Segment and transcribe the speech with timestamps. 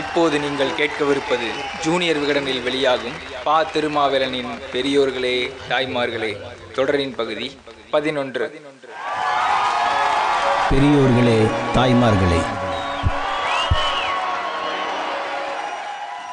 [0.00, 1.46] இப்போது நீங்கள் கேட்கவிருப்பது
[1.84, 6.36] ஜூனியர் விகடனில் வெளியாகும் பா திருமாவேலனின் பெரியோர்களே தாய்மார்களே
[6.74, 7.50] தொடரின் பகுதி
[7.90, 8.46] பதினொன்று.
[10.70, 11.38] பெரியோர்களே
[11.74, 12.40] தாய்மார்களே.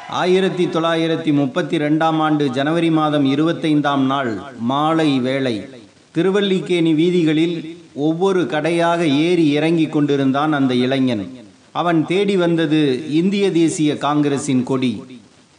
[0.09, 5.69] ஆயிரத்தி தொள்ளாயிரத்தி முப்பத்தி ரெண்டாம் ஆண்டு ஜனவரி மாதம் இருபத்தைந்தாம் நாள் மாலை வேளை
[6.11, 11.42] திருவல்லிக்கேணி வீதிகளில் ஒவ்வொரு கடையாக ஏறி இறங்கிக் கொண்டிருந்தான் அந்த இளைஞன்.
[11.79, 12.79] அவன் தேடி வந்தது
[13.19, 14.93] இந்திய தேசிய காங்கிரசின் கொடி.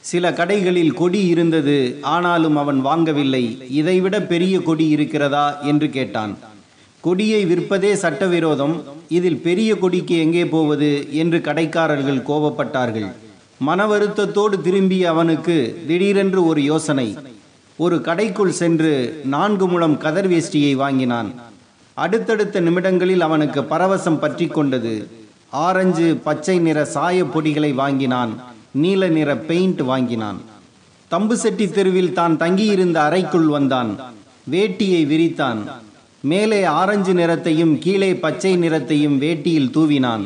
[0.04, 1.76] சில கடைகளில் கொடி இருந்தது
[2.14, 3.44] ஆனாலும் அவன் வாங்கவில்லை.
[3.80, 6.34] இதைவிட பெரிய கொடி இருக்கிறதா என்று கேட்டான்.
[7.00, 8.74] கொடியை விற்பதே சட்டவிரோதம்.
[9.08, 10.90] இதில் பெரிய கொடிக்கு எங்கே போவது
[11.22, 13.08] என்று கடைக்காரர்கள் கோபப்பட்டார்கள்.
[13.58, 15.56] மன வருத்தத்தோடு திரும்பிய அவனுக்கு
[15.88, 17.08] திடீரென்று ஒரு யோசனை.
[17.78, 18.92] ஒரு கடைக்குள் சென்று
[19.24, 21.28] நான்கு முழம் கதர் வேஷ்டியை வாங்கினான்.
[21.96, 24.94] அடுத்தடுத்த நிமிடங்களில் அவனுக்கு பரவசம் பற்றி கொண்டது.
[25.54, 28.32] ஆரஞ்சு பச்சை நிற சாய பொடிகளை வாங்கினான்
[28.82, 30.38] நீல நிற பெயிண்ட் வாங்கினான்.
[31.10, 33.90] தம்புசெட்டி தெருவில் தான் தங்கியிருந்த அறைக்குள் வந்தான்
[34.50, 35.60] வேட்டியை விரித்தான்.
[36.20, 40.24] மேலே ஆரஞ்சு நிறத்தையும் கீழே பச்சை நிறத்தையும் வேட்டியில் தூவினான்.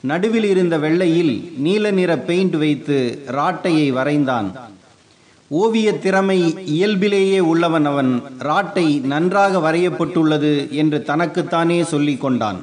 [0.00, 4.48] நடுவில் இருந்த வெள்ளையில் நீல நிற பெயிண்ட் வைத்து ராட்டையை வரைந்தான்.
[5.48, 12.60] ஓவிய திறமை இயல்பிலேயே உள்ளவன் அவன் ராட்டை நன்றாக வரையப்பட்டுள்ளது என்று தனக்குத்தானே சொல்லிக் கொண்டான்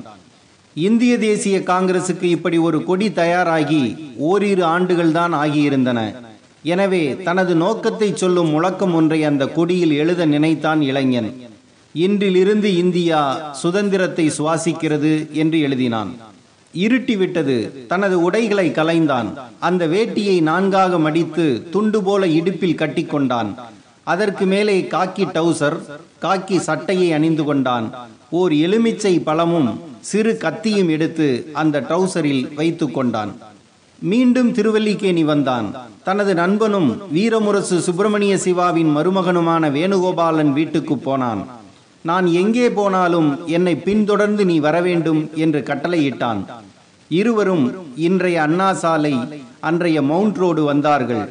[0.76, 3.84] இந்திய தேசிய காங்கிரசுக்கு இப்படி ஒரு கொடி தயாராகி
[4.30, 6.00] ஓரிரு ஆண்டுகள் தான் ஆகியிருந்தன.
[6.64, 11.30] எனவே தனது நோக்கத்தை சொல்லும் முழக்கம் ஒன்றை அந்த கொடியில் எழுத நினைத்தான் இளைஞன்.
[11.96, 16.12] இன்றிலிருந்து இந்தியா சுதந்திரத்தை சுவாசிக்கிறது என்று எழுதினான்.
[16.74, 17.58] இருட்டி விட்டது
[17.88, 19.30] தனது உடைகளை கலைந்தான்.
[19.60, 23.52] அந்த வேட்டியை நான்காக மடித்து துண்டு போல இடுப்பில் கட்டிக்கொண்டான்.
[24.12, 25.78] அதற்கு மேலே காக்கி டவுசர்
[26.24, 27.86] காக்கி சட்டையை அணிந்து கொண்டான்.
[28.40, 29.70] ஓர் எலுமிச்சை பழமும்
[30.10, 31.28] சிறு கத்தியும் எடுத்து
[31.62, 33.32] அந்த ட்ரௌசரில் வைத்து கொண்டான்.
[34.12, 35.68] மீண்டும் திருவல்லிக்கேணி வந்தான்.
[36.08, 41.44] தனது நண்பனும் வீரமுரசு சுப்பிரமணிய சிவாவின் மருமகனுமான வேணுகோபாலன் வீட்டுக்கு போனான்.
[42.10, 46.42] நான் எங்கே போனாலும் என்னை பின்தொடர்ந்து நீ வரவேண்டும் என்று கட்டளையிட்டான்.
[47.20, 47.66] இருவரும்
[48.08, 49.16] இன்றைய அண்ணா சாலை
[49.70, 51.26] அன்றைய மவுண்ட் ரோடு வந்தார்கள்.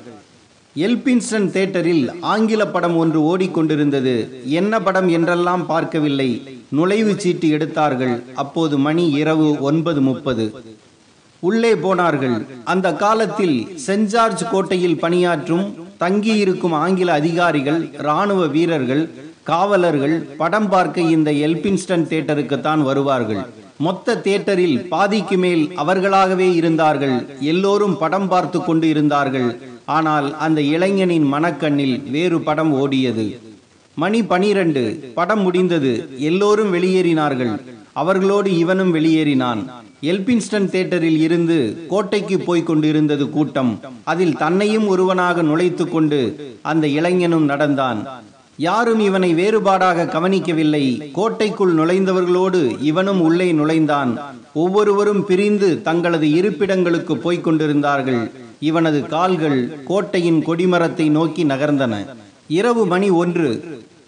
[0.76, 4.42] எல்பின்ஸ்டன் தேட்டரில் ஆங்கில படம் ஒன்று ஓடிக்கொண்டிருந்தது.
[4.44, 6.60] என்ன படம் என்றெல்லாம் பார்க்கவில்லை.
[6.76, 8.22] நுழைவுச் சீட்டு எடுத்தார்கள்.
[8.34, 10.54] அப்போது மணி இரவு ஒன்பது முப்பது.
[11.40, 12.46] உள்ளே போனார்கள்.
[12.64, 19.10] அந்த காலத்தில் சென்ட் ஜார்ஜ் கோட்டையில் பணியாற்றும் தங்கியிருக்கும் ஆங்கில அதிகாரிகள் இராணுவ வீரர்கள்
[19.42, 23.42] காவலர்கள் படம் பார்க்க இந்த எல்பின்ஸ்டன் தேட்டருக்குத்தான் வருவார்கள்.
[23.78, 27.36] மொத்த தேட்டரில் பாதிக்கு மேல் அவர்களாகவே இருந்தார்கள்.
[27.40, 29.70] எல்லோரும் படம் பார்த்து கொண்டு இருந்தார்கள்.
[29.84, 33.38] ஆனால் அந்த இளைஞனின் மனக்கண்ணில் வேறு படம் ஓடியது.
[33.94, 36.08] மணி பனிரெண்டு படம் முடிந்தது.
[36.16, 37.60] எல்லோரும் வெளியேறினார்கள்.
[37.92, 39.66] அவர்களோடு இவனும் வெளியேறினான்.
[40.02, 43.80] எல்பின்ஸ்டன் தேட்டரில் இருந்து கோட்டைக்கு போய்க் கொண்டிருந்தது கூட்டம்.
[44.02, 48.08] அதில் தன்னையும் ஒருவனாக நுழைத்து கொண்டு அந்த இளைஞனும் நடந்தான்.
[48.62, 51.10] யாரும் இவனை வேறுபாடாக கவனிக்கவில்லை.
[51.12, 54.12] கோட்டைக்குள் நுழைந்தவர்களோடு இவனும் உள்ளே நுழைந்தான்.
[54.54, 58.30] ஒவ்வொருவரும் பிரிந்து தங்களது இருப்பிடங்களுக்கு போய்க் கொண்டிருந்தார்கள்.
[58.60, 61.94] இவனது கால்கள் கோட்டையின் கொடிமரத்தை நோக்கி நகர்ந்தன.
[62.48, 63.50] இரவு மணி ஒன்று.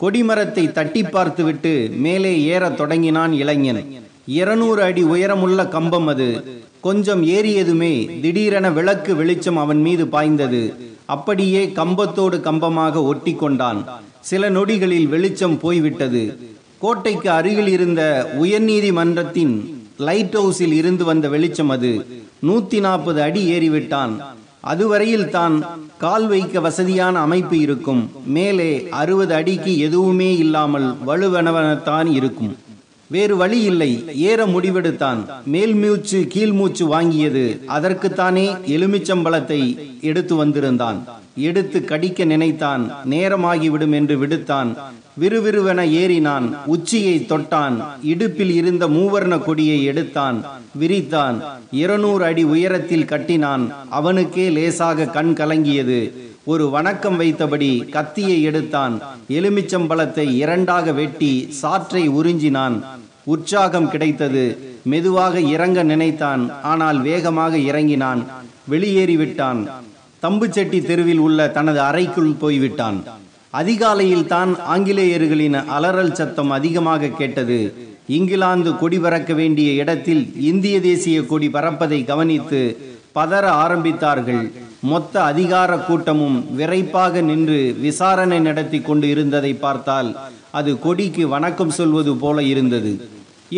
[0.00, 3.82] கொடிமரத்தை தட்டி பார்த்துவிட்டு மேலே ஏறத் தொடங்கினான் இளைஞன்.
[4.26, 6.28] இருநூறு அடி உயரமுள்ள கம்பம் அது.
[6.80, 10.62] கொஞ்சம் ஏறியதுமே திடீரென விளக்கு வெளிச்சம் அவன் மீது பாய்ந்தது.
[11.04, 13.82] அப்படியே கம்பத்தோடு கம்பமாக ஒட்டி கொண்டான்.
[14.28, 16.22] சில நொடிகளில் வெளிச்சம் போய்விட்டது.
[16.82, 18.02] கோட்டைக்கு அருகில் இருந்த
[18.42, 19.54] உயர்நீதிமன்றத்தின்
[20.06, 21.92] லைட் ஹவுஸில் இருந்து வந்த வெளிச்சம் அது.
[22.48, 24.14] நூத்தி நாற்பது அடி ஏறிவிட்டான்.
[24.72, 25.56] அதுவரையில் தான்
[26.04, 28.02] கால் வைக்க வசதியான அமைப்பு இருக்கும்.
[28.36, 28.70] மேலே
[29.00, 32.52] அறுபது அடிக்கு எதுவுமே இல்லாமல் வலுவெனவனத்தான் இருக்கும்.
[33.06, 34.04] வேறு வழி இல்லை.
[34.14, 35.24] ஏற முடிவெடுத்தான்.
[35.46, 37.60] மேல் மூச்சு கீழ் மூச்சு வாங்கியது.
[37.68, 41.04] அதற்குத்தானே எலுமிச்சம்பழத்தை எடுத்து வந்திருந்தான்.
[41.36, 42.92] எடுத்து கடிக்க நினைத்தான்.
[43.10, 44.76] நேரமாகிவிடும் என்று விடுத்தான்.
[45.20, 46.56] விறுவிறுவென ஏறினான்.
[46.66, 47.84] உச்சியை தொட்டான்.
[48.02, 50.44] இடுப்பில் இருந்த மூவர்ண கொடியை எடுத்தான்.
[50.80, 51.42] விரித்தான்.
[51.70, 53.74] இருநூறு அடி உயரத்தில் கட்டினான்.
[53.90, 56.12] அவனுக்கே லேசாக கண் கலங்கியது.
[56.52, 58.94] ஒரு வணக்கம் வைத்தபடி கத்தியை எடுத்தான்.
[59.28, 61.30] எலுமிச்சம்பழத்தை இரண்டாக வெட்டி
[61.62, 62.76] சாற்றை உறிஞ்சினான்.
[63.24, 64.58] உற்சாகம் கிடைத்தது.
[64.84, 66.50] மெதுவாக இறங்க நினைத்தான்.
[66.62, 68.26] ஆனால் வேகமாக இறங்கினான்.
[68.70, 69.68] வெளியேறிவிட்டான்.
[70.22, 73.02] தம்புச்செட்டி தெருவில் உள்ள தனது அறைக்குள் போய்விட்டான்.
[73.50, 77.74] அதிகாலையில் தான் ஆங்கிலேயர்களின் அலறல் சத்தம் அதிகமாக கேட்டது.
[78.06, 82.62] இங்கிலாந்து கொடி பறக்க வேண்டிய இடத்தில் இந்திய தேசிய கொடி பறப்பதை கவனித்து
[83.14, 84.44] பதற ஆரம்பித்தார்கள்.
[84.90, 90.10] மொத்த அதிகார கூட்டமும் விரைப்பாக நின்று விசாரணை நடத்தி கொண்டு இருந்ததை பார்த்தால்
[90.58, 92.92] அது கொடிக்கு வணக்கம் சொல்வது போல இருந்தது.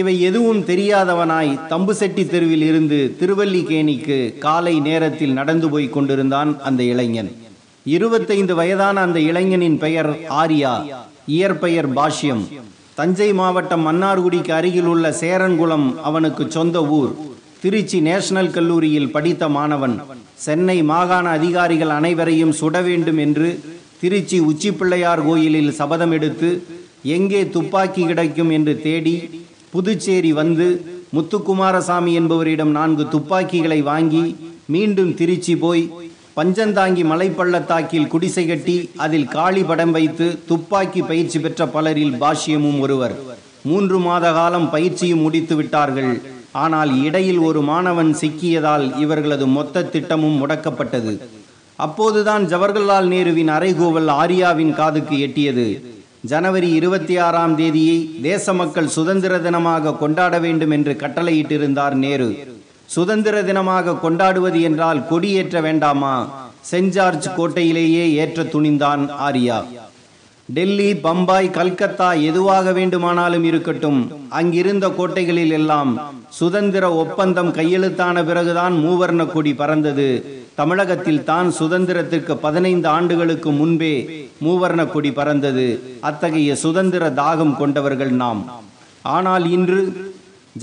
[0.00, 7.31] இவை எதுவும் தெரியாதவனாய் தம்புசெட்டி தெருவில் இருந்து திருவல்லிக்கேணிக்கு காலை நேரத்தில் நடந்து போய் கொண்டிருந்தான் அந்த இளைஞன்.
[7.96, 10.11] இருபத்தைந்து வயதான அந்த இளைஞனின் பெயர்
[10.43, 10.75] ஆர்யா
[11.37, 12.44] இயற்பெயர் பாஷ்யம்.
[12.94, 17.12] தஞ்சை மாவட்டம் மன்னார்குடிக்கு அருகில் உள்ள சேரன்குளம் அவனுக்கு சொந்த ஊர்.
[17.62, 19.94] திருச்சி நேஷனல் கல்லூரியில் படித்த மாணவன்
[20.44, 23.49] சென்னை மாகாண அதிகாரிகள் அனைவரையும் சுட வேண்டும் என்று
[24.00, 26.49] திருச்சி உச்சிப்பிள்ளையார் கோயிலில் சபதம் எடுத்து
[27.03, 28.50] எங்கே துப்பாக்கி கிடைக்கும்?
[28.50, 29.14] என்று தேடி
[29.70, 30.67] புதுச்சேரி வந்து
[31.14, 34.25] முத்துக்குமாரசாமி என்பவரிடம் நான்கு துப்பாக்கிகளை வாங்கி
[34.67, 35.85] மீண்டும் திருச்சி போய்
[36.37, 43.14] பஞ்சந்தாங்கி மலைப்பள்ளத்தாக்கில் குடிசை கட்டி அதில் காளி படம் வைத்து துப்பாக்கி பயிற்சி பெற்ற பலரில் பாஷ்யமும் ஒருவர்.
[43.62, 46.12] மூன்று மாத காலம் பயிற்சியும் முடித்து விட்டார்கள்.
[46.64, 51.14] ஆனால் இடையில் ஒரு மாணவன் சிக்கியதால் இவர்களது மொத்த திட்டமும் முடக்கப்பட்டது.
[51.79, 55.67] அப்போதுதான் ஜவஹர்லால் நேருவின் அறைகூவல் ஆரியாவின் காதுக்கு எட்டியது.
[56.32, 62.31] ஜனவரி இருபத்தி ஆறாம் தேதியை தேச மக்கள் சுதந்திர தினமாக கொண்டாட வேண்டும் என்று கட்டளையிட்டிருந்தார் நேரு.
[62.94, 66.14] சுதந்திர தினமாக கொண்டாடுவது என்றால் கொடியேற்ற வேண்டாமா?
[66.70, 69.59] சென்ட் ஜார்ஜ் கோட்டையிலேயே ஏற்ற துணிந்தான் ஆரியா.
[70.48, 73.98] டெல்லி பம்பாய் கல்கத்தா எதுவாக வேண்டுமானாலும் இருக்கட்டும்.
[74.38, 75.90] அங்கிருந்த கோட்டைகளில் எல்லாம்
[76.38, 80.08] சுதந்திர ஒப்பந்தம் கையெழுத்தான பிறகுதான் மூவர்ண கொடி பறந்தது.
[80.60, 83.94] தமிழகத்தில் தான் சுதந்திரத்திற்கு பதினைந்து ஆண்டுகளுக்கு முன்பே
[84.44, 85.66] மூவர்ண கொடி பறந்தது.
[86.10, 88.42] அத்தகைய சுதந்திர தாகம் கொண்டவர்கள் நாம்.
[89.16, 89.82] ஆனால் இன்று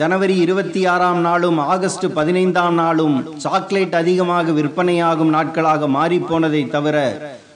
[0.02, 6.98] ஜனவரி இருபத்தி ஆறாம் நாளும் ஆகஸ்ட் பதினைந்தாம் நாளும் சாக்லேட் அதிகமாக விற்பனையாகும் நாட்களாக மாறிப்போனதை தவிர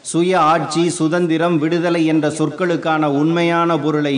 [0.10, 4.18] சுய ஆட்சி சுதந்திரம் விடுதலை என்ற சொற்களுக்கான உண்மையான பொருளை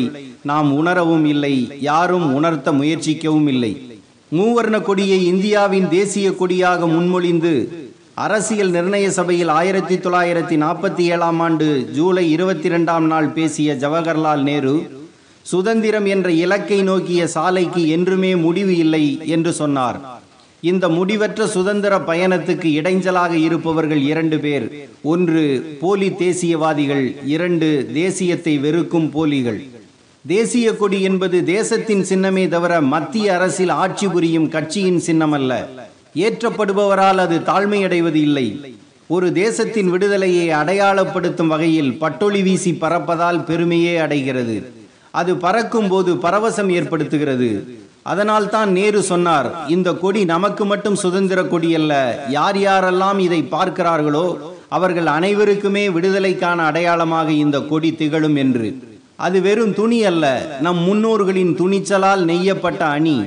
[0.50, 1.56] நாம் உணரவும் இல்லை
[1.90, 3.72] யாரும் உணர்த்த முயற்சிக்கவும் இல்லை.
[4.32, 7.54] மூவர்ண கொடியை இந்தியாவின் தேசிய கொடியாக முன்மொழிந்து
[8.26, 14.76] அரசியல் நிர்ணய சபையில் ஆயிரத்தி தொள்ளாயிரத்தி நாற்பத்தி ஏழாம் ஆண்டு ஜூலை இருபத்தி ரெண்டாம் நாள் பேசிய ஜவஹர்லால் நேரு
[15.46, 19.06] சுதந்திரம் என்ற இலக்கை நோக்கிய சாலைக்கு என்றுமே முடிவு இல்லை
[19.36, 20.00] என்று சொன்னார்.
[20.62, 24.90] இந்த முடிவற்ற சுதந்திர பயணத்துக்கு இடைஞ்சலாக இருப்பவர்கள் இரண்டு பேர்.
[25.02, 27.16] ஒன்று போலி தேசியவாதிகள்.
[27.26, 29.62] இரண்டு தேசியத்தை வெறுக்கும் போலிகள்.
[30.28, 35.66] தேசிய கொடி என்பது தேசத்தின் சின்னமே தவிர மத்திய அரசில் ஆட்சி புரியும் கட்சியின் சின்னமல்ல.
[36.16, 38.76] ஏற்றப்படுபவரால் அது தாழ்மையடைவது இல்லை.
[39.08, 44.72] ஒரு தேசத்தின் விடுதலையை அடையாளப்படுத்தும் வகையில் பட்டொளி வீசி பறப்பதால் பெருமையே அடைகிறது.
[45.12, 47.78] அது பறக்கும் போது பரவசம் ஏற்படுத்துகிறது.
[48.06, 51.94] அதனால் தான் நேரு சொன்னார் இந்த கொடி நமக்கு மட்டும் சுதந்திர கொடி அல்ல
[52.38, 54.28] யார் யாரெல்லாம் இதை பார்க்கிறார்களோ
[54.78, 58.68] அவர்கள் அனைவருக்குமே விடுதலைக்கான அடையாளமாக இந்த கொடி திகழும் என்று.
[59.26, 60.26] அது வெறும் துணி அல்ல
[60.66, 63.18] நம் முன்னோர்களின் துணிச்சலால் நெய்யப்பட்ட அணி.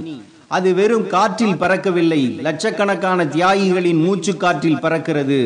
[0.57, 5.41] அது வெறும் காற்றில் பறக்கவில்லை லட்சக்கணக்கான தியாகிகளின் மூச்சு காற்றில் பறக்கிறது.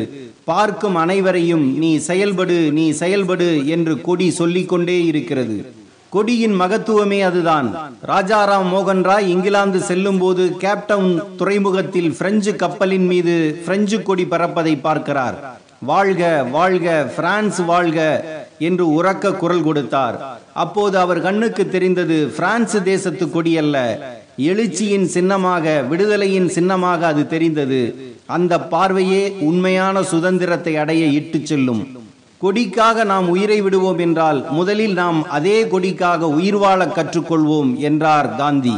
[0.49, 5.57] பார்க்கும் அனைவரையும் நீ செயல்படு நீ செயல்படு என்று கொடி சொல்லிக்கொண்டே இருக்கிறது.
[6.15, 7.75] கொடியின் மகத்துவமே அதுதான்.
[8.07, 15.37] ராஜாராம் மோகன் ராய் இங்கிலாந்து செல்லும் போது கேப்டவுன் துறைமுகத்தில் பிரெஞ்சு கப்பலின் மீது பிரெஞ்சு கொடி பறப்பதை பார்க்கிறார்.
[15.79, 18.25] வாழ்க வாழ்க பிரான்ஸ் வாழ்க
[18.59, 20.39] என்று உறக்க குரல் கொடுத்தார்.
[20.53, 23.77] அப்போது அவர் கண்ணுக்கு தெரிந்தது பிரான்ஸ் தேசத்து கொடி அல்ல
[24.37, 27.95] எழுச்சியின் சின்னமாக விடுதலையின் சின்னமாக அது தெரிந்தது.
[28.25, 31.96] அந்த பார்வையே உண்மையான சுதந்திரத்தை அடைய இட்டுச் செல்லும்.
[32.41, 38.75] கொடிக்காக நாம் உயிரை விடுவோம் என்றால் முதலில் நாம் அதே கொடிக்காக உயிர் வாழ கற்றுக்கொள்வோம் என்றார் காந்தி.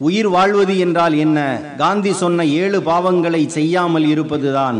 [0.00, 1.38] உயிர் வாழ்வது என்றால் என்ன?
[1.78, 4.78] காந்தி சொன்ன ஏழு பாவங்களை செய்யாமல் இருப்பதுதான்.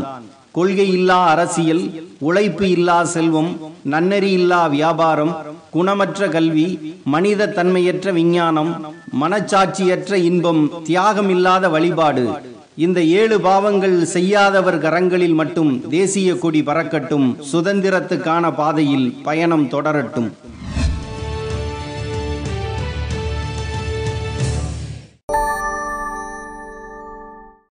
[0.53, 1.83] கொள்கை இல்லா அரசியல்
[2.19, 3.51] உழைப்பு இல்லா செல்வம்
[3.93, 5.33] நன்னெறி இல்லா வியாபாரம்
[5.71, 6.69] குணமற்ற கல்வி
[7.05, 8.73] மனித தன்மையற்ற விஞ்ஞானம்
[9.21, 12.25] மனச்சாட்சியற்ற இன்பம் தியாகம் இல்லாத வழிபாடு.
[12.77, 20.31] இந்த ஏழு பாவங்கள் செய்யாதவர் கரங்களில் மட்டும் தேசிய கொடி பறக்கட்டும் சுதந்திரத்துக்கான பாதையில் பயணம் தொடரட்டும்.